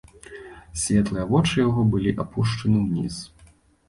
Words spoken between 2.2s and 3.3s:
апушчаны ўніз.